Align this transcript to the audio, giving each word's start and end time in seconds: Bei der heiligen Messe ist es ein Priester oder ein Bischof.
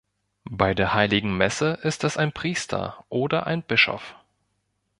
Bei 0.49 0.73
der 0.73 0.95
heiligen 0.95 1.37
Messe 1.37 1.77
ist 1.83 2.03
es 2.03 2.17
ein 2.17 2.31
Priester 2.31 3.05
oder 3.09 3.45
ein 3.45 3.61
Bischof. 3.61 4.15